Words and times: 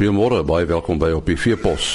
Goeiemôre, 0.00 0.38
baie 0.48 0.64
welkom 0.64 0.96
by 0.96 1.10
op 1.12 1.26
die 1.28 1.36
Veepos. 1.36 1.86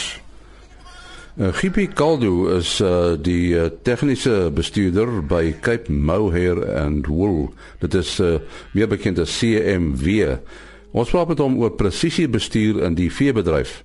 Uh, 1.42 1.48
Gipi 1.58 1.88
Kaldu 1.90 2.52
is 2.54 2.76
uh, 2.78 3.16
die 3.18 3.56
uh, 3.58 3.72
tegniese 3.82 4.52
bestuurder 4.54 5.24
by 5.26 5.56
Cape 5.66 5.90
Mohair 5.90 6.60
and 6.78 7.10
Wool. 7.10 7.48
Dit 7.82 7.98
is 7.98 8.12
uh, 8.22 8.36
meer 8.78 8.92
bekend 8.92 9.18
as 9.24 9.34
CMW. 9.40 10.36
Ons 10.94 11.16
praat 11.16 11.32
met 11.34 11.42
hom 11.42 11.58
oor 11.58 11.74
presisiebestuur 11.80 12.84
in 12.86 12.94
die 13.00 13.10
veebedryf. 13.10 13.80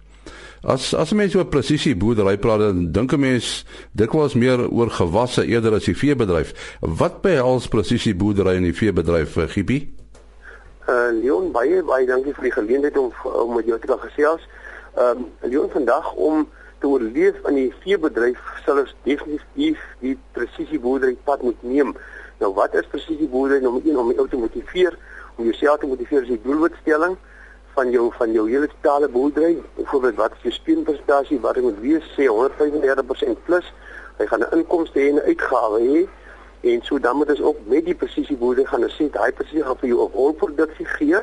As 0.68 0.90
as 0.92 1.16
mense 1.16 1.40
oor 1.40 1.48
presisie 1.48 1.94
boerdery 1.96 2.36
praat, 2.44 2.66
dan 2.66 2.90
dink 2.92 3.16
'n 3.16 3.24
mens 3.24 3.64
dikwels 3.96 4.36
meer 4.36 4.66
oor 4.68 4.92
gewasse 4.92 5.46
eerder 5.48 5.80
as 5.80 5.88
die 5.88 5.96
veebedryf. 5.96 6.52
Wat 6.84 7.22
behels 7.24 7.72
presisie 7.72 8.12
boerdery 8.12 8.60
in 8.60 8.68
die 8.68 8.76
veebedryf, 8.76 9.40
Gipi? 9.56 9.80
Uh 10.90 11.10
Leon 11.14 11.52
baie 11.54 11.82
baie 11.86 12.06
dankie 12.06 12.32
vir 12.34 12.48
die 12.48 12.56
geleentheid 12.56 12.96
om 12.98 13.12
om 13.22 13.52
met 13.54 13.68
jou 13.68 13.76
te 13.78 13.86
kan 13.86 14.00
gesels. 14.02 14.42
Ehm 14.96 15.20
um, 15.20 15.26
Leon 15.52 15.70
vandag 15.70 16.08
om 16.14 16.48
te 16.80 16.88
oorleef 16.88 17.36
in 17.50 17.58
die 17.58 17.68
veebedryf 17.84 18.40
sal 18.64 18.80
ons 18.82 18.94
definitief 19.04 19.84
die 20.00 20.16
presisieboerdery 20.34 21.14
pad 21.28 21.44
moet 21.46 21.62
neem. 21.62 21.92
Nou 22.42 22.50
wat 22.56 22.74
is 22.74 22.88
presisieboerdery? 22.90 23.60
Nommer 23.62 23.86
1 23.86 24.00
om 24.02 24.10
jou 24.16 24.26
te 24.32 24.40
motiveer, 24.40 24.96
om 25.36 25.44
jouself 25.44 25.78
te 25.78 25.90
motiveer 25.92 26.26
is 26.26 26.32
die 26.32 26.42
doelwitstelling 26.42 27.14
van 27.76 27.92
jou 27.94 28.08
van 28.16 28.34
jou 28.34 28.48
hele 28.48 28.70
totale 28.74 29.08
boerdery. 29.08 29.60
Byvoorbeeld 29.76 30.18
wat 30.18 30.38
is 30.38 30.48
jou 30.48 30.54
speenprestasie? 30.58 31.38
Wat 31.44 31.60
moet 31.62 31.78
wees 31.84 32.08
sê 32.16 32.26
135% 32.26 33.44
plus. 33.46 33.68
Hy 34.18 34.26
gaan 34.26 34.42
'n 34.42 34.58
inkomste 34.58 35.00
en 35.00 35.22
'n 35.22 35.28
uitgawe 35.30 35.80
hê. 35.86 36.02
En 36.60 36.82
so 36.82 36.98
dan 37.00 37.16
moet 37.16 37.28
ons 37.28 37.40
ook 37.40 37.56
met 37.64 37.84
die 37.84 37.94
presisieboerdery 37.94 38.66
gaan 38.68 38.82
ons 38.84 38.96
sê 38.96 39.06
daai 39.10 39.32
presisie 39.32 39.62
gaan 39.64 39.78
vir 39.80 39.88
jou 39.88 40.00
'n 40.04 40.12
wolproduksie 40.12 40.86
gee 40.86 41.20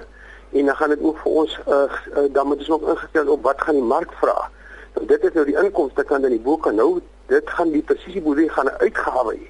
en 0.51 0.65
dan 0.65 0.75
gaan 0.75 0.89
dit 0.89 1.01
ook 1.01 1.17
vir 1.17 1.31
ons 1.31 1.59
uh, 1.67 1.83
dan 2.31 2.47
moet 2.47 2.57
ons 2.57 2.69
ook 2.69 2.87
ingestel 2.87 3.27
op 3.27 3.43
wat 3.43 3.61
gaan 3.61 3.75
die 3.75 3.83
mark 3.83 4.11
vra. 4.13 4.49
Nou 4.95 5.05
dit 5.05 5.23
is 5.23 5.33
nou 5.33 5.45
die 5.45 5.59
inkomste 5.63 6.03
kan 6.03 6.21
dan 6.21 6.31
die 6.31 6.39
boek 6.39 6.63
kan 6.63 6.75
nou 6.75 7.01
dit 7.25 7.49
gaan 7.49 7.71
die 7.71 7.81
presisieboerdery 7.81 8.47
gaan 8.47 8.65
'n 8.65 8.77
uitgawe 8.77 9.33
hê. 9.33 9.47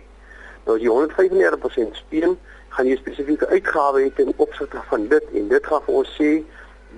Nou 0.65 0.75
as 0.75 0.83
jy 0.83 0.89
135% 0.89 1.95
speen, 1.95 2.37
gaan 2.69 2.87
jy 2.87 2.95
spesifieke 2.95 3.47
uitgawe 3.47 4.01
hê 4.01 4.13
ten 4.15 4.33
opsigte 4.35 4.81
van 4.89 5.07
dit 5.07 5.23
en 5.33 5.47
dit 5.47 5.67
gaan 5.67 5.81
vir 5.85 5.93
ons 5.93 6.15
sê 6.19 6.43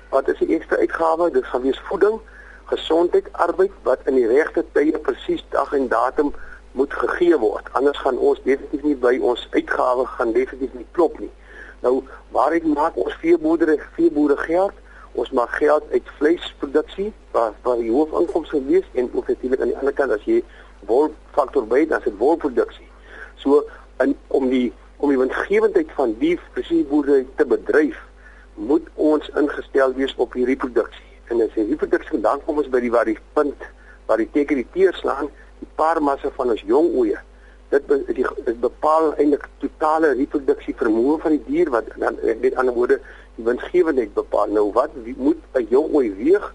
wat 0.09 0.27
is 0.27 0.37
die 0.37 0.55
ekstra 0.55 0.77
uitgawe? 0.77 1.31
Dit 1.31 1.45
gaan 1.45 1.61
wees 1.61 1.79
voeding, 1.79 2.19
gesondheid, 2.65 3.27
arbeid 3.31 3.71
wat 3.83 3.99
in 4.05 4.15
die 4.15 4.27
regte 4.27 4.65
tye 4.71 4.97
presies 4.97 5.45
dag 5.49 5.73
en 5.73 5.87
datum 5.87 6.33
moet 6.79 6.93
gegee 6.93 7.37
word. 7.37 7.67
Anders 7.77 7.99
gaan 8.03 8.17
ons 8.17 8.39
definitief 8.43 8.83
nie 8.87 8.97
by 9.07 9.17
ons 9.31 9.47
uitgawe 9.51 10.05
gaan 10.15 10.31
definitief 10.35 10.77
nie 10.79 10.87
klop 10.95 11.17
nie. 11.19 11.31
Nou, 11.83 11.99
waaruit 12.35 12.67
maak 12.71 12.97
ons 12.99 13.15
veeboere 13.23 13.77
veeboere 13.97 14.37
geld? 14.45 14.75
Ons 15.19 15.31
maak 15.35 15.55
geld 15.59 15.83
uit 15.91 16.11
vleisproduksie, 16.19 17.09
waar 17.35 17.55
waar 17.65 17.81
die 17.81 17.91
hoofinkomste 17.91 18.61
wees 18.67 18.87
en 18.93 19.09
ook 19.13 19.31
natuurlik 19.31 19.63
aan 19.63 19.73
die 19.73 19.79
ander 19.81 19.95
kant 19.97 20.15
as 20.15 20.27
jy 20.29 20.39
wol 20.87 21.09
faktor 21.35 21.67
by, 21.67 21.81
dan 21.89 21.99
is 21.99 22.07
dit 22.07 22.19
wolproduksie. 22.21 22.87
So 23.43 23.65
in 24.03 24.15
om 24.27 24.47
die 24.51 24.69
om 24.99 25.11
die 25.11 25.19
winsgewendheid 25.19 25.91
van 25.95 26.15
die 26.19 26.35
veeboere 26.59 27.23
te 27.39 27.47
bedryf, 27.47 27.99
moet 28.59 28.87
ons 28.95 29.27
ingestel 29.39 29.95
wees 29.95 30.15
op 30.19 30.35
hierdie 30.35 30.59
produksie. 30.59 31.07
En 31.31 31.43
as 31.43 31.55
hierdie 31.55 31.79
produksie 31.79 32.19
dan 32.23 32.43
kom 32.45 32.59
ons 32.59 32.71
by 32.71 32.83
die 32.83 32.91
waar 32.91 33.07
die 33.07 33.19
punt 33.35 33.67
waar 34.09 34.19
die 34.19 34.31
teken 34.33 34.57
die 34.57 34.67
teer 34.73 34.95
slaan 34.97 35.29
die 35.59 35.69
paarmassa 35.75 36.31
van 36.35 36.53
ons 36.55 36.63
jong 36.67 36.93
oeye. 36.99 37.19
Dit 37.69 37.85
be, 37.87 37.99
die 38.07 38.25
dit 38.45 38.59
bepaal 38.59 39.13
eintlik 39.15 39.45
totale 39.61 40.13
reproduksie 40.17 40.75
vermoë 40.79 41.19
van 41.21 41.35
die 41.37 41.43
dier 41.47 41.69
wat 41.69 41.91
dan 42.01 42.17
met 42.41 42.55
ander 42.55 42.73
woorde 42.73 42.99
die 43.37 43.45
winsgewendheid 43.45 44.13
bepaal. 44.13 44.49
Nou 44.55 44.71
wat 44.73 44.95
wie, 45.03 45.15
moet 45.17 45.37
'n 45.53 45.67
jong 45.69 45.93
ooi 45.93 46.09
weeg? 46.15 46.53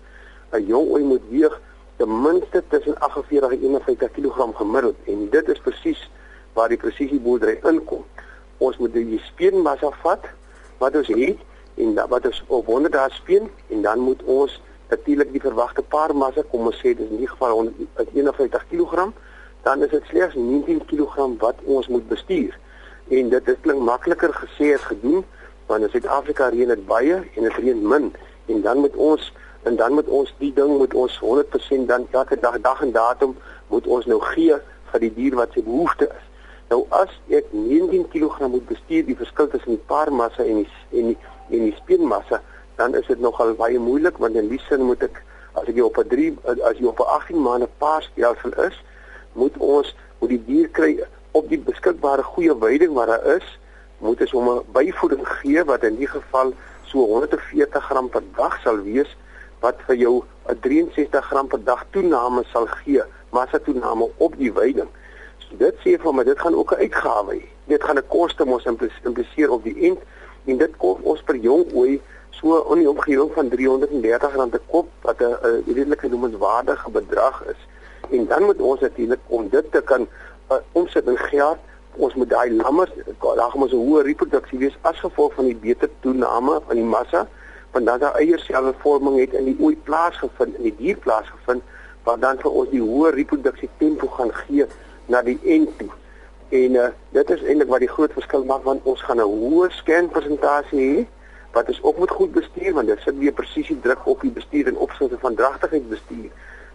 'n 0.53 0.67
Jong 0.67 0.91
ooi 0.91 1.03
moet 1.03 1.23
weeg 1.31 1.61
ten 1.97 2.23
minste 2.23 2.63
tussen 2.69 2.99
48 2.99 3.51
en 3.51 3.59
51 3.59 4.11
kg 4.11 4.57
gemiddeld 4.57 4.97
en 5.07 5.29
dit 5.31 5.49
is 5.49 5.61
presies 5.61 6.11
waar 6.53 6.69
die 6.69 6.79
presisieboerdery 6.79 7.59
inkom. 7.63 8.05
Ons 8.59 8.77
moet 8.79 8.93
die 8.93 9.21
speenmassa 9.23 9.91
vat 10.03 10.27
wat 10.79 10.97
ons 10.97 11.09
het 11.09 11.39
en 11.75 11.95
wat 12.09 12.27
ons 12.27 12.43
op 12.47 12.67
100 12.67 12.95
dae 12.95 13.11
speen 13.11 13.51
en 13.69 13.83
dan 13.83 13.99
moet 13.99 14.23
ons 14.23 14.61
natuurlik 14.89 15.33
die 15.33 15.41
verwagte 15.41 15.83
paarmassa 15.83 16.43
kom 16.51 16.67
ons 16.69 16.81
sê 16.83 16.95
dis 16.97 17.11
in 17.11 17.23
die 17.23 17.31
geval 17.31 17.71
51 18.13 18.67
kg 18.71 19.09
dan 19.65 19.83
is 19.83 19.91
dit 19.91 20.05
slegs 20.11 20.35
19 20.35 20.85
kg 20.85 21.31
wat 21.41 21.63
ons 21.65 21.89
moet 21.89 22.09
bestuur. 22.09 22.53
En 23.09 23.29
dit 23.29 23.49
is 23.49 23.61
klink 23.61 23.81
makliker 23.81 24.33
gesê 24.37 24.75
as 24.75 24.85
gedoen 24.91 25.25
want 25.67 25.83
in 25.83 25.93
Suid-Afrika 25.93 26.51
reën 26.53 26.69
dit 26.69 26.87
baie 26.87 27.17
en 27.17 27.47
dit 27.49 27.57
reën 27.57 27.81
min. 27.89 28.11
En 28.53 28.61
dan 28.61 28.79
moet 28.85 28.97
ons 28.97 29.33
en 29.65 29.77
dan 29.77 29.97
moet 29.97 30.09
ons 30.09 30.35
die 30.39 30.53
ding 30.53 30.77
moet 30.77 30.95
ons 30.95 31.17
100% 31.21 31.89
dan 31.89 32.05
elke 32.11 32.37
dag 32.41 32.61
dag 32.61 32.83
en 32.85 32.93
datum 32.93 33.37
moet 33.73 33.87
ons 33.87 34.07
nou 34.07 34.21
gee 34.35 34.59
vir 34.93 35.05
die 35.07 35.13
dier 35.15 35.37
wat 35.41 35.57
sy 35.57 35.65
behoefte 35.65 36.11
is. 36.13 36.27
Nou 36.69 36.85
as 37.01 37.13
ek 37.33 37.49
19 37.53 38.05
kg 38.13 38.51
moet 38.53 38.67
bestuur 38.69 39.09
die 39.09 39.17
verskil 39.17 39.49
tussen 39.49 39.79
die 39.79 39.87
paarmassa 39.89 40.45
en 40.45 40.61
die 40.61 41.01
en 41.01 41.15
die 41.15 41.19
en 41.53 41.65
die 41.69 41.77
speenmassa 41.77 42.41
dan 42.77 42.95
is 42.95 43.07
dit 43.07 43.21
nogal 43.21 43.55
baie 43.55 43.79
moeilik 43.79 44.19
want 44.19 44.35
in 44.35 44.49
die 44.49 44.61
sin 44.69 44.83
moet 44.83 45.03
ek 45.03 45.23
as 45.55 45.69
ek 45.71 45.79
op 45.85 45.99
'n 45.99 46.09
3 46.09 46.39
as 46.71 46.79
jy 46.79 46.87
op 46.87 47.01
'n 47.01 47.11
18 47.17 47.43
maande 47.43 47.69
paasstelsel 47.79 48.53
is, 48.67 48.77
moet 49.33 49.57
ons 49.59 49.95
moet 50.19 50.31
die 50.31 50.45
dier 50.47 50.69
kry 50.69 51.05
op 51.31 51.49
die 51.49 51.59
beskikbare 51.59 52.23
goeie 52.23 52.55
veiding 52.59 52.93
wat 52.95 53.07
daar 53.07 53.27
is, 53.37 53.59
moet 53.99 54.21
ons 54.21 54.31
hom 54.31 54.49
'n 54.49 54.65
byvoeding 54.73 55.29
gee 55.29 55.65
wat 55.65 55.83
in 55.83 55.97
die 55.97 56.09
geval 56.09 56.53
so 56.85 56.99
140 56.99 57.85
gram 57.85 58.09
per 58.09 58.23
dag 58.37 58.61
sal 58.63 58.79
wees 58.83 59.17
wat 59.61 59.79
vir 59.87 59.97
jou 59.97 60.25
'n 60.49 60.59
63 60.61 61.25
gram 61.25 61.47
per 61.47 61.65
dag 61.65 61.85
toename 61.91 62.45
sal 62.53 62.67
gee, 62.67 63.03
massa 63.31 63.59
toename 63.59 64.09
op 64.17 64.37
die 64.37 64.53
veiding. 64.53 64.89
So 65.39 65.57
dit 65.57 65.75
sê 65.85 65.99
vir 65.99 66.15
my 66.15 66.25
dit 66.25 66.39
gaan 66.39 66.55
ook 66.55 66.73
'n 66.73 66.83
uitgawe 66.85 67.35
hê. 67.35 67.45
Dit 67.67 67.83
gaan 67.85 67.99
'n 67.99 68.09
koste 68.09 68.45
mos 68.45 68.65
impliseer 69.05 69.51
op 69.51 69.63
die 69.65 69.79
end 69.81 69.99
en 70.45 70.59
dit 70.59 70.77
kos 70.77 70.99
ons 71.03 71.23
per 71.23 71.37
jong 71.37 71.73
ooi 71.73 72.01
so 72.39 72.73
in 72.73 72.83
die 72.83 72.91
omgewing 72.91 73.31
van 73.35 73.51
R330 73.51 74.51
per 74.51 74.65
kop 74.71 74.89
wat 75.03 75.21
'n 75.21 75.63
redelike 75.67 76.09
noemenswaardige 76.09 76.91
bedrag 76.91 77.45
is. 77.53 77.61
En 78.11 78.27
dan 78.27 78.43
moet 78.43 78.61
ons 78.61 78.81
natuurlik 78.81 79.21
om 79.27 79.49
dit 79.49 79.73
te 79.73 79.81
kan 79.81 80.09
uh, 80.51 80.57
omsit 80.73 81.07
in 81.07 81.19
geld, 81.19 81.59
ons 81.97 82.15
moet 82.15 82.31
daai 82.31 82.53
lammers, 82.53 82.91
daar 83.21 83.53
ons 83.55 83.73
'n 83.73 83.87
hoë 83.87 84.03
reproduksie 84.03 84.59
wees 84.59 84.77
as 84.81 84.99
gevolg 84.99 85.35
van 85.35 85.45
die 85.45 85.57
beter 85.57 85.91
toename 86.01 86.61
van 86.67 86.77
die 86.77 86.85
massa, 86.85 87.29
want 87.71 87.87
dan 87.87 87.99
daai 87.99 88.25
eierselvorming 88.25 89.19
het 89.19 89.33
in 89.33 89.45
die 89.45 89.57
ooi 89.61 89.77
plaasgevind 89.77 90.57
in 90.57 90.63
die 90.63 90.77
dier 90.77 90.97
plaasgevind 90.97 91.63
wat 92.05 92.21
dan 92.21 92.39
vir 92.39 92.51
ons 92.51 92.71
die 92.71 92.83
hoë 92.83 93.11
reproduksie 93.15 93.69
tempo 93.79 94.07
gaan 94.07 94.33
gee 94.33 94.67
na 95.07 95.23
die 95.23 95.39
end 95.45 95.79
toe. 95.79 95.91
En 96.49 96.77
uh, 96.79 96.89
dit 97.11 97.31
is 97.31 97.43
eintlik 97.43 97.69
wat 97.69 97.81
die 97.81 97.89
groot 97.89 98.13
verskil 98.13 98.45
maak 98.45 98.63
want 98.63 98.85
ons 98.85 99.03
gaan 99.03 99.21
'n 99.21 99.31
hoë 99.31 99.71
scan 99.71 100.09
persentasie 100.09 100.81
hê 100.81 101.07
wat 101.55 101.69
is 101.69 101.83
ook 101.83 101.99
moet 101.99 102.11
goed 102.11 102.33
bestuur 102.33 102.73
want 102.75 102.87
dit 102.91 103.01
sit 103.07 103.19
weer 103.19 103.33
presisie 103.33 103.81
druk 103.81 104.07
op 104.11 104.21
die 104.21 104.31
bestuur 104.31 104.67
en 104.67 104.77
opsigte 104.77 105.19
van 105.19 105.35
dragtigheid 105.35 105.89
bestuur. 105.89 106.31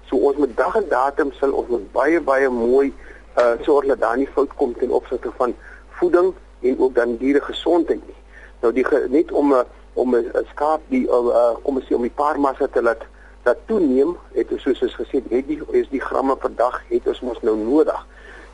So 0.08 0.18
ons 0.30 0.38
met 0.38 0.56
dag 0.58 0.76
en 0.76 0.88
datum 0.90 1.32
sal 1.40 1.52
ons 1.52 1.68
met 1.70 1.92
baie 1.92 2.22
baie 2.22 2.50
mooi 2.50 2.94
uh 3.38 3.52
sorg 3.68 3.88
dat 3.92 4.00
daar 4.00 4.18
nie 4.18 4.30
fout 4.36 4.54
kom 4.56 4.74
ten 4.78 4.92
opsigte 4.92 5.32
van 5.38 5.56
voeding 6.00 6.34
en 6.62 6.80
ook 6.80 6.96
dan 6.96 7.18
diere 7.18 7.42
gesondheid 7.42 8.02
nie. 8.08 8.18
Nou 8.62 8.74
die 8.74 8.86
net 9.10 9.32
om 9.32 9.52
'n 9.54 9.60
uh, 9.60 9.68
om 9.94 10.16
'n 10.16 10.32
skaap 10.52 10.82
die 10.88 11.06
uh 11.08 11.54
kom 11.64 11.76
ons 11.76 11.86
sê 11.86 11.96
om 11.96 12.08
die 12.08 12.18
paarmassa 12.22 12.68
te 12.68 12.82
laat 12.82 13.04
dat 13.44 13.58
toeneem 13.66 14.18
het 14.34 14.52
ons 14.52 14.62
soos 14.62 14.82
ons 14.82 14.96
gesê 14.96 15.22
het 15.30 15.48
die 15.48 15.62
is 15.72 15.90
die 15.90 16.02
gramme 16.02 16.36
per 16.36 16.56
dag 16.56 16.82
het 16.88 17.08
ons 17.08 17.22
mos 17.22 17.42
nou 17.42 17.58
nodig. 17.58 18.06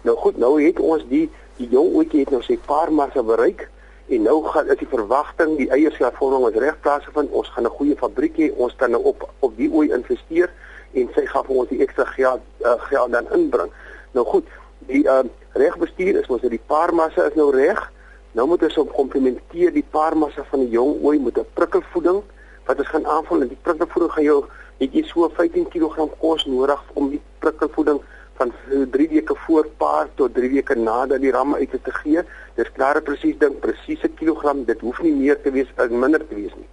Nou 0.02 0.18
goed, 0.18 0.38
nou 0.38 0.62
het 0.62 0.80
ons 0.80 1.06
die 1.10 1.30
die 1.58 1.70
jong 1.70 1.94
ouetjie 1.96 2.20
het 2.20 2.30
nou 2.30 2.42
sy 2.42 2.58
paarmassa 2.66 3.24
bereik 3.24 3.70
En 4.08 4.22
nou 4.22 4.44
gaan 4.44 4.68
is 4.70 4.78
die 4.78 4.88
verwagting 4.88 5.56
die 5.58 5.70
eierselvorming 5.74 6.44
ons 6.46 6.60
reg 6.62 6.78
plaasvind. 6.80 7.32
Ons 7.32 7.50
gaan 7.50 7.66
'n 7.66 7.78
goeie 7.78 7.96
fabriek 7.98 8.38
hê. 8.38 8.52
Ons 8.56 8.76
kan 8.76 8.92
nou 8.92 9.04
op 9.04 9.30
op 9.40 9.58
die 9.58 9.72
ooi 9.72 9.90
investeer 9.90 10.52
en 10.94 11.10
sy 11.16 11.26
gaan 11.26 11.46
vir 11.46 11.56
ons 11.56 11.70
die 11.70 11.82
ekstra 11.82 12.06
geld 12.06 12.42
uh, 12.62 12.76
geld 12.78 13.12
dan 13.12 13.32
inbring. 13.32 13.72
Nou 14.12 14.26
goed, 14.26 14.48
die 14.80 15.04
uh, 15.04 15.24
regbestuur 15.54 16.20
is 16.22 16.28
ons 16.28 16.42
dat 16.42 16.50
die 16.50 16.62
paarmassa 16.68 17.26
is 17.26 17.34
nou 17.34 17.50
reg. 17.52 17.92
Nou 18.32 18.48
moet 18.48 18.64
ons 18.64 18.78
op 18.78 18.94
komplementeer 18.94 19.74
die 19.74 19.86
paarmassa 19.90 20.44
van 20.44 20.60
die 20.60 20.70
jong 20.70 21.02
ooi 21.02 21.20
met 21.20 21.38
'n 21.38 21.48
prikkelvoeding 21.54 22.22
wat 22.66 22.78
ons 22.78 22.88
gaan 22.88 23.08
aanvul 23.08 23.42
en 23.42 23.48
die 23.48 23.62
prikkelvoeding 23.62 24.12
gaan 24.12 24.24
jou 24.24 24.46
het 24.78 24.94
jy 24.94 25.04
so 25.04 25.30
15 25.30 25.68
kg 25.70 26.10
kos 26.20 26.46
nodig 26.46 26.82
om 26.94 27.10
die 27.10 27.22
prikkelvoeding 27.40 28.02
van 28.36 28.52
3 28.92 29.10
weke 29.10 29.36
voor 29.36 29.68
paar 29.78 30.08
tot 30.16 30.34
3 30.34 30.50
weke 30.52 30.76
nadat 30.76 31.22
die 31.24 31.32
ramme 31.32 31.58
uit 31.58 31.72
te 31.84 31.92
gee. 32.02 32.24
Dis 32.56 32.72
klare 32.72 33.02
presies 33.02 33.38
ding, 33.40 33.60
presiese 33.60 34.10
kilogram. 34.20 34.66
Dit 34.66 34.82
hoef 34.84 35.02
nie 35.02 35.14
meer 35.14 35.42
te 35.42 35.52
wees 35.52 35.72
of 35.78 35.90
minder 35.90 36.28
te 36.28 36.36
wees 36.36 36.56
nie. 36.56 36.68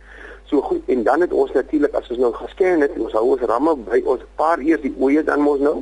So 0.51 0.61
goed 0.61 0.89
en 0.91 1.03
dan 1.03 1.21
het 1.21 1.33
ons 1.33 1.53
natuurlik 1.53 1.95
as 1.95 2.11
ons 2.11 2.19
nou 2.19 2.33
gesken 2.35 2.83
het, 2.83 2.99
ons 2.99 3.15
hou 3.17 3.25
ons 3.37 3.45
ramme 3.49 3.77
by 3.87 4.03
ons 4.05 4.25
paar 4.37 4.59
eers 4.61 4.83
die 4.83 4.95
oeye 4.99 5.23
dan 5.25 5.41
mos 5.41 5.63
nou. 5.63 5.79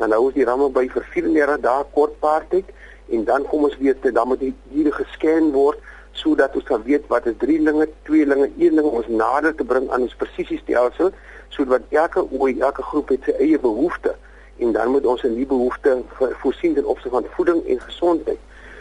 Dan 0.00 0.16
hou 0.16 0.24
ons 0.30 0.34
die 0.34 0.48
ramme 0.48 0.70
by 0.72 0.86
vir 0.88 1.06
34 1.12 1.60
dae 1.66 1.84
kort 1.92 2.16
paartyd 2.24 2.72
en 3.10 3.24
dan 3.28 3.44
kom 3.50 3.68
ons 3.68 3.76
weer 3.78 3.98
te 4.00 4.12
dan 4.14 4.28
moet 4.32 4.40
die 4.40 4.54
diere 4.72 4.94
gesken 4.96 5.52
word 5.52 5.78
sodat 6.16 6.56
ons 6.56 6.66
kan 6.66 6.82
weet 6.82 7.06
wat 7.12 7.26
is 7.26 7.36
drie 7.38 7.60
linge, 7.60 7.86
twee 8.08 8.26
linge, 8.26 8.50
een 8.58 8.74
ling 8.74 8.88
ons 8.88 9.06
nader 9.08 9.54
te 9.54 9.64
bring 9.64 9.86
aan 9.90 10.08
ons 10.08 10.16
presisiestelsel 10.18 11.12
sodat 11.54 11.86
elke 11.90 12.24
ooi, 12.30 12.56
elke 12.58 12.82
groep 12.82 13.12
het 13.14 13.28
sy 13.28 13.36
eie 13.38 13.60
behoeftes 13.60 14.18
en 14.60 14.72
dan 14.72 14.90
moet 14.90 15.06
ons 15.06 15.22
in 15.22 15.34
die 15.34 15.46
behoefte 15.46 16.02
voorsien 16.42 16.74
ten 16.74 16.84
opsigte 16.84 17.16
van 17.16 17.26
voeding 17.36 17.66
en 17.66 17.80
gesondheid. 17.80 18.38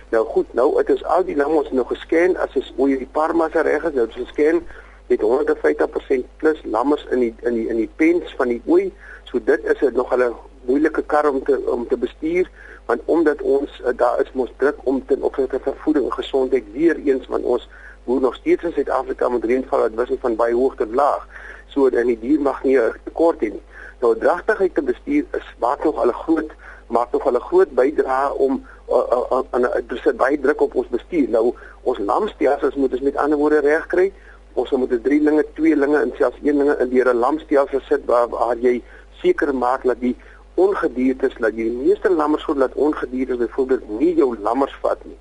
Nou 0.10 0.26
goed, 0.26 0.54
nou 0.54 0.78
het 0.78 0.90
ons 0.90 1.04
al 1.04 1.26
die 1.26 1.36
lamme 1.36 1.62
ons 1.62 1.72
nou 1.72 1.86
gesken 1.86 2.38
as 2.38 2.56
ons 2.58 2.74
oor 2.78 2.88
die 2.98 3.10
parmas 3.12 3.54
reg 3.54 3.84
is, 3.84 3.94
nou 3.94 4.06
het 4.08 4.18
ons 4.18 4.30
gesken 4.30 4.64
met 5.10 5.22
150% 5.22 6.26
plus 6.42 6.62
lammers 6.64 7.06
in 7.14 7.20
die 7.20 7.34
in 7.42 7.54
die 7.58 7.68
in 7.70 7.82
die 7.82 7.90
pens 7.96 8.34
van 8.38 8.50
die 8.54 8.62
ooi. 8.66 8.92
So 9.30 9.40
dit 9.44 9.64
is 9.64 9.82
'n 9.82 9.94
nog 9.94 10.14
'n 10.14 10.34
moeilike 10.66 11.04
kar 11.04 11.30
om 11.30 11.44
te 11.44 11.62
om 11.66 11.88
te 11.88 11.98
bestuur 11.98 12.50
want 12.86 13.02
omdat 13.06 13.42
ons 13.42 13.82
uh, 13.86 13.94
daar 13.96 14.22
is 14.22 14.32
mos 14.34 14.52
druk 14.58 14.78
om 14.84 15.06
ten 15.06 15.22
opsigte 15.22 15.60
van 15.64 15.74
voeding 15.76 16.06
en 16.06 16.14
gesondheid 16.14 16.64
weer 16.74 16.98
eens 17.06 17.28
want 17.28 17.44
ons 17.44 17.70
boer 18.04 18.22
nog 18.22 18.36
steeds 18.36 18.64
in 18.64 18.74
Suid-Afrika 18.74 19.30
met 19.30 19.44
reënval 19.44 19.80
wat 19.80 19.94
wissel 19.94 20.18
van 20.20 20.36
baie 20.36 20.54
hoog 20.54 20.76
tot 20.76 20.94
laag. 20.94 21.28
So 21.68 21.90
dan 21.90 22.06
die 22.06 22.20
dier 22.20 22.42
mag 22.42 22.64
nie 22.64 22.78
'n 22.78 22.94
tekort 23.04 23.40
hê 23.40 23.50
nie. 23.52 23.62
Nou 24.00 24.16
dragtigheid 24.18 24.76
te 24.76 24.82
bestuur 24.82 25.26
is 25.38 25.48
maak 25.60 25.84
nog 25.84 25.96
al 25.96 26.08
'n 26.08 26.22
groot 26.24 26.52
maak 26.88 27.12
nog 27.12 27.26
al 27.26 27.36
'n 27.36 27.48
groot 27.50 27.72
bydrae 27.72 28.34
om 28.34 28.66
aan 29.52 29.64
uh, 29.64 29.76
'n 29.76 29.94
uh, 29.94 30.06
uh, 30.06 30.14
baie 30.16 30.40
druk 30.40 30.62
op 30.62 30.76
ons 30.76 30.88
bestuur. 30.88 31.30
Nou 31.30 31.54
ons 31.82 32.00
lamstelsels 32.00 32.76
moet 32.76 32.92
ons 32.92 33.02
met 33.02 33.16
ander 33.16 33.38
woorde 33.38 33.60
reg 33.60 33.88
kry. 33.88 34.14
Ons 34.54 34.72
moet 34.72 34.92
'n 34.92 35.02
drielinge, 35.02 35.46
tweelinge 35.54 35.98
en 35.98 36.12
selfs 36.16 36.38
eenlinge 36.44 36.78
in 36.80 36.90
die 36.90 37.14
lamstelsel 37.14 37.80
sit 37.82 38.06
waar, 38.06 38.30
waar 38.30 38.58
jy 38.58 38.84
seker 39.22 39.56
maak 39.56 39.84
dat 39.84 40.00
die 40.00 40.16
ongediertes 40.54 41.36
dat 41.40 41.56
jy 41.56 41.64
die 41.64 41.80
meeste 41.88 42.10
lammers 42.10 42.44
sou 42.44 42.58
laat 42.58 42.74
ongediertes 42.74 43.38
byvoorbeeld 43.38 43.90
nie 44.00 44.16
jou 44.16 44.38
lammers 44.40 44.76
vat 44.82 45.06
nie 45.06 45.18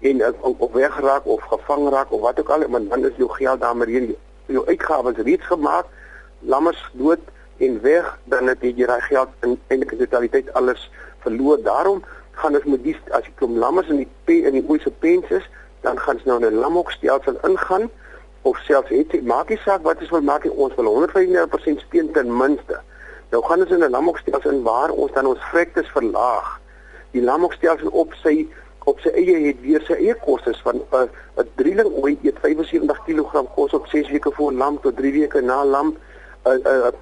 en 0.00 0.16
uh, 0.16 0.28
of 0.40 0.72
weggeraak 0.72 1.26
of 1.26 1.42
gevang 1.42 1.88
raak 1.88 2.12
of 2.12 2.20
wat 2.20 2.40
ook 2.40 2.48
al, 2.48 2.68
maar 2.68 2.84
dan 2.88 3.04
is 3.04 3.16
jou 3.16 3.30
geld 3.30 3.60
daarmee 3.60 4.16
jou 4.46 4.66
uitgawes 4.66 5.16
reeds 5.16 5.46
gemaak. 5.46 5.86
Lammers 6.38 6.90
dood 6.92 7.18
en 7.58 7.80
weg 7.82 8.18
dan 8.24 8.46
het 8.46 8.62
jy 8.62 8.86
daai 8.86 9.00
geld 9.00 9.28
in 9.40 9.58
eintlik 9.68 9.92
in 9.92 9.98
totaliteit 9.98 10.52
alles 10.52 10.90
verloor. 11.18 11.62
Daarom 11.62 12.02
gaan 12.32 12.54
ons 12.54 12.64
met 12.64 12.82
die 12.84 12.96
as 13.10 13.24
jy 13.24 13.32
kom 13.40 13.56
lammers 13.58 13.88
in 13.88 14.02
die 14.04 14.10
pe, 14.24 14.42
in 14.48 14.58
die 14.58 14.64
ouse 14.68 14.90
pens 14.90 15.30
is, 15.30 15.46
dan 15.80 15.98
gaan 15.98 16.20
ons 16.20 16.24
nou 16.24 16.38
'n 16.40 16.60
lamhokstelsel 16.64 17.38
ingaan 17.48 17.90
of 18.42 18.58
selfs 18.58 18.90
het 18.90 19.22
maak 19.22 19.48
nie 19.48 19.60
saak 19.64 19.82
wat 19.82 20.00
ons 20.00 20.10
wil 20.10 20.22
maak 20.22 20.44
ons 20.44 20.74
wil 20.74 20.86
195% 20.86 21.80
speen 21.80 22.12
ten 22.12 22.36
minste. 22.36 22.80
Nou 23.30 23.42
gaan 23.44 23.60
ons 23.60 23.70
in 23.70 23.84
'n 23.84 23.90
lamhokstelsel 23.90 24.50
in 24.50 24.62
waar 24.62 24.90
ons 24.90 25.12
dan 25.12 25.26
ons 25.26 25.48
vrektes 25.50 25.88
verlaag. 25.88 26.60
Die 27.10 27.22
lamhokstelsel 27.22 27.88
op 27.88 28.14
sy 28.22 28.48
op 28.84 29.00
sy 29.00 29.10
eie 29.18 29.46
het 29.46 29.60
weer 29.60 29.82
sy 29.82 29.96
eie 29.98 30.14
kostes 30.14 30.60
van 30.62 30.76
'n 30.76 30.84
uh, 30.92 31.08
'n 31.42 31.48
drieling 31.54 31.90
ooit 32.02 32.18
eet 32.22 32.38
75 32.40 33.04
kg 33.06 33.42
kos 33.54 33.72
op 33.72 33.86
6 33.86 34.10
weke 34.10 34.30
voor 34.30 34.52
lam 34.52 34.80
tot 34.80 34.96
3 34.96 35.12
weke 35.12 35.40
na 35.40 35.64
lam 35.64 35.88
'n 36.44 36.50
uh, 36.50 36.54
'n 36.54 36.66
uh, 36.66 36.92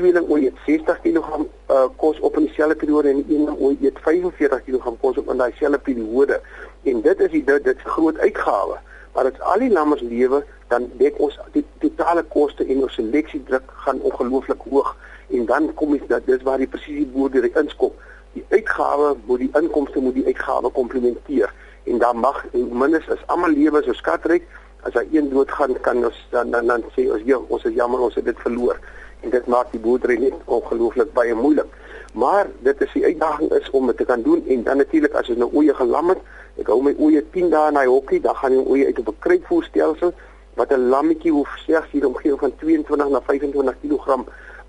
tweeling 0.00 0.28
ooit 0.28 0.44
eet 0.48 0.60
60 0.66 1.00
kg 1.04 1.40
uh, 1.70 1.86
kos 2.00 2.20
op 2.26 2.36
in 2.40 2.46
dieselfde 2.48 2.76
periode 2.80 3.12
en 3.12 3.24
een 3.28 3.50
ooit 3.56 3.82
eet 3.84 3.98
45 4.06 4.62
kg 4.64 4.94
kos 5.00 5.18
op 5.20 5.28
in 5.32 5.40
daai 5.42 5.52
selfde 5.58 5.78
periode. 5.88 6.40
En 6.88 7.02
dit 7.04 7.20
is 7.26 7.30
die 7.34 7.44
dit 7.44 7.64
dit 7.64 7.82
groot 7.96 8.18
uitgawe. 8.18 8.78
Maar 9.14 9.30
as 9.30 9.40
al 9.52 9.64
die 9.64 9.72
lammers 9.72 10.02
lewe, 10.06 10.44
dan 10.72 10.86
dek 11.00 11.18
ons 11.18 11.38
die 11.52 11.64
totale 11.82 12.22
koste 12.32 12.64
en 12.64 12.84
ons 12.86 12.94
seleksiedruk 12.94 13.72
gaan 13.84 14.00
ongelooflik 14.06 14.62
hoog 14.70 14.94
en 15.30 15.46
dan 15.46 15.68
kom 15.78 15.94
jy 15.94 16.06
dat 16.10 16.26
dis 16.26 16.42
waar 16.46 16.62
die 16.62 16.70
presisieboerdery 16.70 17.50
inskop. 17.58 17.98
Die 18.34 18.44
uitgawe 18.54 19.16
moet 19.26 19.44
die 19.44 19.50
inkomste 19.58 20.02
moet 20.02 20.16
die 20.18 20.26
uitgawe 20.30 20.70
komplementeer 20.74 21.52
en 21.90 21.98
dan 21.98 22.22
mag 22.22 22.44
minstens 22.54 23.18
as 23.18 23.26
almal 23.34 23.52
lewe 23.54 23.82
so 23.82 23.96
skatryk 23.98 24.46
as 24.86 24.96
hy 24.96 25.04
een 25.12 25.28
doodgaan 25.32 25.74
kan 25.84 26.04
ons 26.06 26.18
dan 26.32 26.50
dan, 26.54 26.70
dan 26.70 26.84
sê 26.94 27.06
ons 27.12 27.24
ja 27.26 27.38
ons 27.48 27.64
is 27.68 27.76
jammer 27.76 28.00
ons 28.06 28.16
het 28.16 28.24
dit 28.24 28.42
verloor 28.44 28.78
en 29.20 29.30
dit 29.30 29.46
maak 29.46 29.70
die 29.72 29.80
boerdery 29.80 30.16
net 30.18 30.34
ongelooflik 30.44 31.12
baie 31.12 31.34
moeilik. 31.34 31.68
Maar 32.14 32.48
dit 32.66 32.80
is 32.80 32.92
die 32.92 33.04
uitdaging 33.04 33.52
is 33.52 33.70
om 33.70 33.86
dit 33.86 33.96
te 33.96 34.04
kan 34.04 34.22
doen 34.22 34.44
en 34.46 34.62
dan 34.62 34.76
natuurlik 34.76 35.14
as 35.14 35.28
ons 35.28 35.38
nou 35.38 35.50
oeye 35.54 35.74
gelam 35.74 36.08
het, 36.08 36.22
ek 36.58 36.70
hou 36.72 36.80
my 36.82 36.94
oeye 36.98 37.22
10 37.34 37.50
dae 37.52 37.68
in 37.70 37.78
daai 37.78 37.86
hokkie, 37.86 38.20
dan 38.20 38.34
gaan 38.34 38.56
die 38.56 38.66
oeye 38.66 38.86
uit 38.86 38.98
op 38.98 39.08
'n 39.08 39.18
kruitvoerstelsel 39.26 40.12
wat 40.54 40.72
'n 40.72 40.88
lammetjie 40.88 41.32
hoef 41.32 41.50
slegs 41.64 41.90
hier 41.90 42.06
omgee 42.06 42.34
van 42.36 42.56
22 42.56 43.08
na 43.08 43.20
25 43.20 43.76
kg 43.82 44.08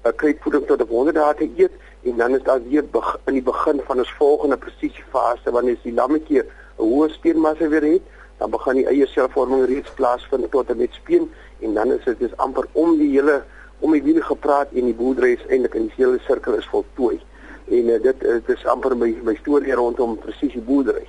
uh, 0.06 0.12
kruitvoeding 0.16 0.68
tot 0.68 0.82
op 0.82 0.90
100 0.90 1.16
dae 1.16 1.34
te 1.36 1.50
eet 1.58 1.72
en 2.04 2.18
dan 2.18 2.36
is 2.36 2.44
daar 2.44 2.62
weer 2.64 2.86
in 3.26 3.34
die 3.34 3.44
begin 3.44 3.82
van 3.86 3.98
ons 3.98 4.14
volgende 4.14 4.58
presisiefase 4.58 5.52
wanneer 5.52 5.78
die 5.84 5.94
lammetjie 5.94 6.42
'n 6.42 6.50
hoë 6.78 7.10
speenmassa 7.10 7.68
weer 7.68 7.84
het, 7.84 8.02
dan 8.38 8.50
begin 8.50 8.76
die 8.76 8.88
eierselvorming 8.88 9.66
reeds 9.66 9.92
plaasvind 9.94 10.52
tot 10.52 10.70
en 10.70 10.78
met 10.78 10.94
speen 10.94 11.32
en 11.60 11.74
dan 11.74 11.92
is 11.92 12.04
dit 12.04 12.20
dis 12.20 12.38
amper 12.38 12.66
om 12.72 12.98
die 12.98 13.10
hele 13.10 13.44
om 13.82 13.92
die 13.92 14.04
wiele 14.04 14.22
gepraat 14.22 14.74
en 14.74 14.88
die 14.90 14.98
boerdery 14.98 15.36
is 15.38 15.46
eintlik 15.50 15.76
in 15.78 15.90
die 15.90 15.98
hele 15.98 16.20
sirkel 16.28 16.58
is 16.58 16.68
voltooi. 16.72 17.18
En 17.72 17.90
uh, 17.90 18.02
dit 18.04 18.24
uh, 18.24 18.38
dit 18.46 18.54
is 18.56 18.66
amper 18.66 18.96
my 18.98 19.14
my 19.26 19.36
storie 19.42 19.74
rondom 19.78 20.18
presisie 20.22 20.62
boerdery. 20.62 21.08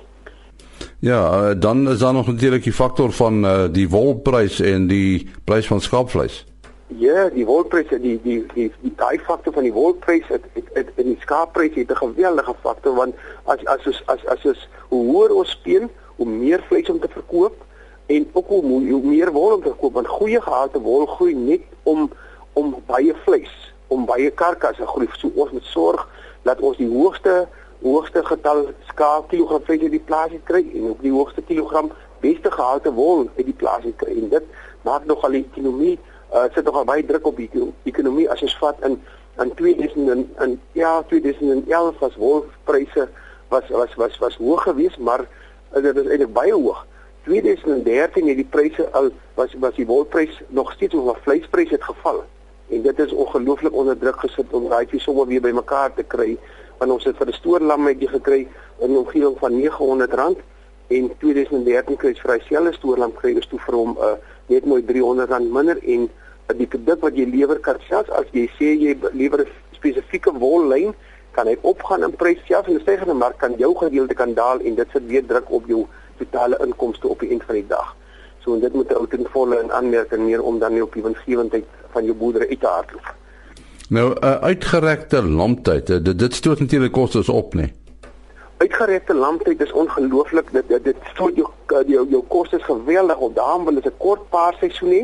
Ja, 0.99 1.19
uh, 1.49 1.59
dan 1.59 1.89
is 1.89 1.99
daar 1.99 2.13
nog 2.13 2.27
natuurlik 2.27 2.63
die 2.63 2.73
faktor 2.73 3.11
van 3.11 3.45
uh, 3.45 3.63
die 3.71 3.89
wolprys 3.89 4.59
en 4.59 4.87
die 4.87 5.29
prys 5.43 5.67
van 5.67 5.81
skaapvleis. 5.81 6.43
Ja, 6.87 7.29
die 7.33 7.45
wolprys 7.45 7.89
die 7.89 7.99
die 7.99 8.19
die 8.23 8.45
die, 8.53 8.71
die 8.81 8.93
daai 8.95 9.19
faktor 9.19 9.53
van 9.53 9.63
die 9.63 9.73
wolprys 9.73 10.27
het, 10.27 10.45
het, 10.53 10.69
het 10.73 10.89
in 10.95 11.13
die 11.13 11.19
skaapprys 11.19 11.75
het 11.75 11.91
'n 11.91 12.01
geweldige 12.05 12.55
faktor 12.61 12.95
want 12.95 13.15
as 13.43 13.65
as 13.65 13.85
as 13.85 14.01
as 14.05 14.25
as, 14.25 14.45
as 14.45 14.67
hoe 14.89 15.03
hoër 15.11 15.33
ons 15.33 15.49
speen, 15.49 15.89
hoe 16.15 16.27
meer 16.27 16.63
vleis 16.67 16.89
om 16.89 16.99
te 16.99 17.09
verkoop 17.09 17.55
en 18.05 18.27
ook 18.31 18.47
hoe, 18.47 18.89
hoe 18.89 19.03
meer 19.03 19.31
wol 19.31 19.53
om 19.53 19.61
te 19.61 19.69
verkoop 19.69 19.93
want 19.93 20.07
goeie 20.07 20.41
gehalte 20.41 20.79
wol 20.79 21.05
groei 21.05 21.35
net 21.35 21.61
om 21.83 22.11
om 22.53 22.75
baie 22.87 23.15
vleis, 23.25 23.53
om 23.87 24.05
baie 24.05 24.31
karkasse 24.31 24.87
groei. 24.87 25.09
So 25.17 25.31
ons 25.35 25.51
moet 25.51 25.69
sorg 25.71 26.07
dat 26.47 26.61
ons 26.61 26.77
die 26.77 26.89
hoogste 26.89 27.43
hoogste 27.83 28.21
getal 28.23 28.69
skaap 28.87 29.27
kilogram 29.31 29.63
vleis 29.67 29.81
uit 29.83 29.91
die 29.91 30.05
plaas 30.07 30.31
kry 30.47 30.61
en 30.71 30.93
ook 30.93 31.01
die 31.03 31.11
hoogste 31.11 31.41
kilogram 31.43 31.89
beste 32.23 32.51
gehalte 32.51 32.93
wol 32.95 33.25
uit 33.37 33.45
die 33.49 33.57
plaas 33.59 33.83
kry. 33.99 34.15
En 34.21 34.29
dit 34.31 34.45
maak 34.87 35.05
nogal 35.09 35.35
die 35.35 35.43
ekonomie 35.51 35.97
uh, 36.33 36.45
sit 36.53 36.63
nogal 36.63 36.87
baie 36.87 37.03
druk 37.05 37.27
op 37.27 37.37
die 37.41 37.49
ekonomie 37.89 38.29
as 38.31 38.43
ons 38.45 38.55
vat 38.61 38.79
in 38.87 39.01
in 39.41 39.49
2000 39.57 40.39
in, 40.45 40.59
ja 40.77 41.01
2011 41.09 41.99
was 41.99 42.15
wolpryse 42.21 43.07
was 43.49 43.69
was 43.69 43.95
was 43.97 44.17
was 44.21 44.35
hoog 44.37 44.63
geweest, 44.63 44.97
maar 44.97 45.25
uh, 45.75 45.81
dit 45.81 45.97
is 45.97 46.07
eintlik 46.07 46.33
baie 46.33 46.53
hoog. 46.53 46.85
2013 47.23 48.27
het 48.27 48.37
die 48.37 48.49
pryse 48.55 48.85
al 48.91 49.09
was 49.35 49.55
was 49.59 49.75
die 49.75 49.87
wolprys 49.89 50.41
nog 50.47 50.71
steeds 50.71 50.93
oor 50.95 51.17
vleispryse 51.25 51.73
het 51.73 51.83
geval 51.83 52.23
en 52.73 52.81
dit 52.81 52.99
is 52.99 53.11
ongelooflik 53.11 53.73
onder 53.73 53.97
druk 53.97 54.19
gesit 54.25 54.53
om 54.53 54.69
daai 54.69 54.99
sommer 54.99 55.27
weer 55.27 55.41
bymekaar 55.41 55.93
te 55.93 56.03
kry 56.03 56.37
want 56.79 56.91
ons 56.91 57.05
het 57.05 57.17
vir 57.17 57.27
'n 57.27 57.39
stoorlammetjie 57.41 58.09
gekry 58.09 58.47
in 58.79 58.91
'n 58.91 58.97
omgewing 58.97 59.37
van 59.39 59.51
R900 59.51 60.41
en 60.87 61.11
2013 61.19 61.97
kry 61.97 62.13
vir 62.13 62.37
dieselfde 62.37 62.73
stoorlam 62.73 63.13
kry 63.13 63.35
ons 63.35 63.47
toe 63.47 63.59
vir 63.59 63.75
hom 63.75 63.97
uh, 63.97 64.15
net 64.47 64.65
mooi 64.65 64.81
R300 64.81 65.49
minder 65.57 65.77
en 65.95 66.09
uh, 66.09 66.57
die 66.57 66.67
produk 66.67 67.01
wat 67.01 67.15
jy 67.15 67.25
lewer 67.25 67.59
kan 67.59 67.79
selfs 67.87 68.09
as 68.09 68.27
jy 68.31 68.47
sê 68.59 68.73
jy 68.85 68.97
lewer 69.13 69.45
'n 69.45 69.51
spesifieke 69.71 70.31
wollyn 70.31 70.93
kan 71.31 71.47
hy 71.47 71.57
opgaan 71.61 72.03
in 72.03 72.15
prys 72.15 72.41
selfs 72.47 72.69
in 72.69 72.75
'n 72.75 72.85
stygende 72.85 73.13
mark 73.13 73.37
kan 73.37 73.53
jou 73.57 73.73
gedeelte 73.75 74.13
kan 74.13 74.33
daal 74.33 74.59
en 74.59 74.75
dit 74.75 74.87
sit 74.93 75.05
weer 75.07 75.25
druk 75.25 75.51
op 75.51 75.67
jou 75.67 75.87
totale 76.17 76.57
inkomste 76.65 77.07
op 77.07 77.19
die 77.19 77.29
einde 77.29 77.45
van 77.45 77.55
die 77.55 77.67
dag. 77.67 77.95
So 78.43 78.53
en 78.53 78.59
dit 78.59 78.73
moet 78.73 78.91
'n 78.91 78.95
ou 78.95 79.07
ten 79.07 79.25
volle 79.33 79.61
in 79.63 79.71
aanmerking 79.71 80.25
neem 80.25 80.41
om 80.41 80.59
dan 80.59 80.73
nie 80.73 80.83
op 80.83 80.93
die 80.93 81.03
winsgewendheid 81.03 81.65
van 81.93 82.03
jou 82.09 82.15
boerdery 82.17 82.49
uit 82.49 82.59
te 82.59 82.67
hardloop. 82.67 83.13
Nou 83.89 84.13
'n 84.13 84.25
uh, 84.25 84.35
uitgerekte 84.49 85.23
lamptyd, 85.23 85.89
uh, 85.89 85.97
dit 86.01 86.19
dit 86.19 86.33
stoot 86.33 86.59
natuurlik 86.59 86.91
kostes 86.91 87.29
op, 87.29 87.53
nee. 87.53 87.73
Uitgerekte 88.57 89.13
lamptyd 89.13 89.61
is 89.61 89.71
ongelooflik. 89.71 90.51
Dit 90.51 90.67
dit, 90.67 90.83
dit 90.83 90.95
stoot 91.13 91.35
jou 91.35 91.47
uh, 91.67 91.87
jou, 91.87 92.09
jou 92.09 92.23
kostes 92.27 92.63
geweldig 92.63 93.17
op. 93.17 93.35
Daarom 93.35 93.65
wil 93.65 93.73
dit 93.73 93.85
'n 93.85 93.97
kort 93.97 94.29
paar 94.29 94.55
seisoen 94.59 94.91
hê 94.91 95.03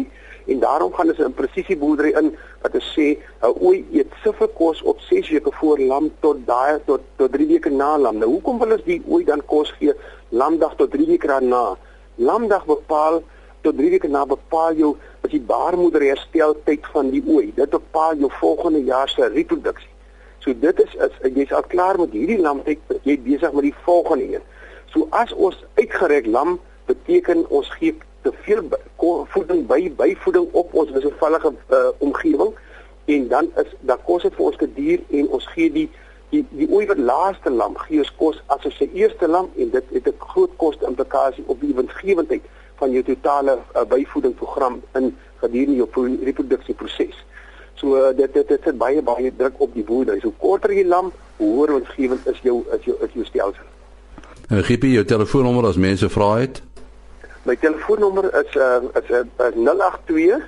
en 0.52 0.60
daarom 0.60 0.94
gaan 0.94 1.08
hulle 1.08 1.26
in 1.26 1.34
presisie 1.34 1.78
boerdery 1.78 2.12
in 2.22 2.32
wat 2.62 2.72
hulle 2.72 2.90
sê 2.96 3.08
'n 3.42 3.54
ooi 3.66 3.86
eet 3.92 4.12
soveel 4.24 4.48
kos 4.48 4.82
op 4.82 5.00
6 5.00 5.30
weke 5.30 5.52
voor 5.60 5.80
lam 5.80 6.12
tot 6.20 6.38
daai 6.46 6.80
tot 6.86 7.02
tot 7.16 7.32
3 7.32 7.48
weke 7.48 7.70
na 7.70 7.98
lam. 7.98 8.18
Nou 8.18 8.32
hoekom 8.32 8.60
wil 8.60 8.72
ons 8.72 8.84
die 8.84 9.02
ooi 9.08 9.24
dan 9.24 9.46
kos 9.46 9.72
gee 9.80 9.94
lamdag 10.30 10.76
tot 10.76 10.92
3 10.92 11.08
weke 11.08 11.28
daarna? 11.28 11.78
Lamdag 12.16 12.66
bepaal 12.66 13.24
tot 13.70 13.78
3 13.78 13.90
weke 13.94 14.10
na 14.10 14.26
bepaal 14.26 14.78
jou 14.78 14.96
as 15.26 15.32
die 15.34 15.42
baarmoeder 15.52 16.04
herstel 16.10 16.56
tyd 16.66 16.86
van 16.94 17.12
die 17.14 17.22
ooi. 17.28 17.52
Dit 17.56 17.70
bepaal 17.74 18.18
jou 18.18 18.32
volgende 18.40 18.82
jaar 18.84 19.10
se 19.10 19.30
reproduksie. 19.34 19.92
So 20.44 20.56
dit 20.56 20.82
is 20.82 20.96
as 21.04 21.16
jy's 21.36 21.54
al 21.54 21.68
klaar 21.68 22.00
met 22.00 22.16
hierdie 22.16 22.40
lamtyd, 22.42 22.82
jy 23.04 23.18
besig 23.26 23.54
met 23.54 23.68
die 23.68 23.76
volgende 23.86 24.30
een. 24.34 24.46
So 24.94 25.08
as 25.14 25.34
ons 25.36 25.60
uitgereg 25.78 26.26
lam 26.26 26.58
beteken 26.90 27.46
ons 27.50 27.70
gee 27.78 27.98
te 28.24 28.34
veel 28.46 28.66
voeding 29.34 29.66
by 29.68 29.84
byvoeding 30.00 30.50
op 30.58 30.74
ons 30.74 30.92
wisselvallige 30.96 31.54
uh, 31.70 31.90
omgewing 32.04 32.56
en 33.10 33.28
dan 33.28 33.52
is 33.62 33.70
dan 33.88 34.02
kos 34.08 34.26
dit 34.26 34.36
vir 34.36 34.46
ons 34.46 34.58
te 34.60 34.68
duur 34.76 35.04
en 35.20 35.30
ons 35.38 35.46
gee 35.54 35.70
die 35.72 35.86
die 36.34 36.42
die 36.58 36.68
ooi 36.68 36.84
wat 36.90 37.00
laaste 37.00 37.54
lam 37.54 37.78
gee 37.86 38.02
ons 38.04 38.12
kos 38.20 38.42
as 38.56 38.66
ons 38.68 38.76
se 38.82 38.90
eerste 38.98 39.30
lam 39.30 39.48
en 39.56 39.72
dit 39.76 39.94
het 39.96 40.10
'n 40.12 40.26
groot 40.34 40.52
koste 40.58 40.86
implikasie 40.90 41.46
op 41.48 41.62
die 41.62 41.74
winsgewendheid 41.78 42.44
van 42.80 42.92
jou 42.96 43.04
totale 43.04 43.58
uh, 43.60 43.86
byvoedingsprogram 43.88 44.80
in 45.00 45.12
gedurende 45.44 45.80
jou 45.80 46.08
reproduksieproses. 46.24 47.18
So 47.80 47.96
uh, 47.96 48.12
dit 48.16 48.34
dit 48.34 48.48
dit 48.48 48.64
sit 48.64 48.78
baie 48.78 49.02
baie 49.02 49.32
druk 49.36 49.60
op 49.64 49.74
die 49.74 49.84
boerdery. 49.84 50.20
So 50.24 50.36
korter 50.38 50.74
die 50.76 50.88
lamp, 50.88 51.16
hoe 51.38 51.52
hoër 51.56 51.78
winsgewend 51.78 52.28
is 52.28 52.40
jou 52.44 52.62
is 52.76 52.88
jou 52.88 52.98
is 53.06 53.16
jou 53.16 53.26
stelsel. 53.28 53.68
En 54.50 54.64
gee 54.66 54.80
jy 54.82 54.96
jou 54.98 55.06
telefoonnommer 55.06 55.70
as 55.70 55.78
mense 55.78 56.10
vra 56.10 56.30
het? 56.42 56.62
My 57.48 57.56
telefoonnommer 57.56 58.28
is 58.42 58.56
uh, 58.56 58.82
is 59.00 59.12
uh, 59.16 59.26
is 59.48 59.60
082 59.64 60.42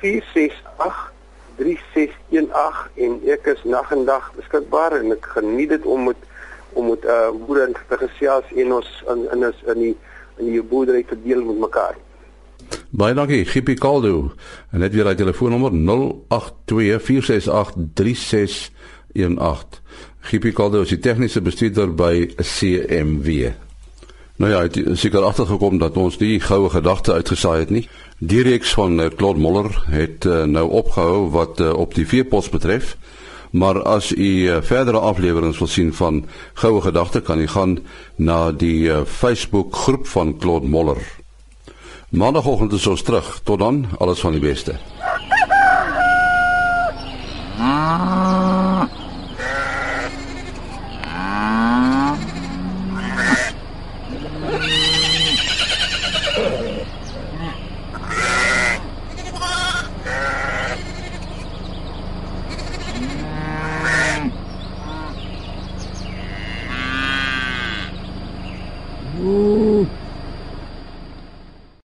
468 0.00 1.12
3618 1.56 2.90
en 3.06 3.14
ek 3.32 3.48
is 3.54 3.62
nag 3.64 3.92
en 3.94 4.04
dag 4.08 4.28
beskikbaar 4.36 4.98
en 4.98 5.14
ek 5.16 5.28
geniet 5.38 5.72
dit 5.72 5.86
om 5.88 6.10
met 6.10 6.32
om 6.76 6.90
met 6.92 7.04
uh 7.08 7.30
boere 7.46 7.70
te 7.72 7.96
gesels 8.02 8.50
en 8.52 8.74
ons 8.76 8.90
in 9.14 9.24
in 9.32 9.46
is 9.48 9.62
in 9.72 9.80
die 9.80 9.94
in 10.38 10.52
die 10.52 10.62
boerdery 10.62 11.04
te 11.08 11.16
deel 11.22 11.44
met 11.44 11.58
mekaar. 11.58 11.96
Baie 12.90 13.14
dankie, 13.14 13.44
Gippie 13.44 13.78
Kaldo. 13.78 14.32
En 14.70 14.80
net 14.80 14.94
weer 14.94 15.04
daai 15.04 15.16
telefoonnommer 15.16 15.72
0824683618. 15.72 15.78
Gippie 20.26 20.52
Kaldo 20.52 20.80
is 20.82 20.88
die 20.94 20.98
tegniese 20.98 21.40
bestuurder 21.42 21.94
by 21.94 22.34
CMW. 22.40 23.50
Nou 24.36 24.52
ja, 24.52 24.62
het 24.66 24.98
seker 24.98 25.24
agtergekom 25.24 25.78
dat 25.78 25.96
ons 25.96 26.18
die 26.20 26.40
goue 26.40 26.68
gedagte 26.70 27.12
uitgesaai 27.12 27.58
het 27.58 27.70
nie. 27.70 27.88
Die 28.18 28.42
reeks 28.42 28.74
van 28.76 29.00
uh, 29.00 29.06
Claude 29.16 29.40
Moller 29.40 29.84
het 29.88 30.24
uh, 30.24 30.44
nou 30.44 30.70
opgehou 30.70 31.30
wat 31.30 31.60
uh, 31.60 31.72
op 31.72 31.94
die 31.94 32.06
veepos 32.06 32.48
betref. 32.52 32.96
Maar 33.50 33.82
as 33.82 34.12
u 34.12 34.22
uh, 34.24 34.56
verdere 34.62 34.98
afleweringe 34.98 35.58
wil 35.58 35.66
sien 35.66 35.94
van 35.94 36.24
goue 36.54 36.80
gedagte, 36.80 37.20
kan 37.20 37.40
u 37.40 37.46
gaan 37.46 37.78
na 38.16 38.52
die 38.52 38.88
uh, 38.88 39.00
Facebook 39.04 39.76
groep 39.76 40.06
van 40.06 40.38
Claude 40.38 40.66
Moller. 40.66 41.02
Maandagoggend 42.08 42.72
is 42.72 42.86
ons 42.86 43.02
terug. 43.02 43.40
Tot 43.44 43.58
dan, 43.58 43.86
alles 43.98 44.20
van 44.20 44.32
die 44.32 44.40
beste. 44.40 44.76
Ah. 47.58 48.35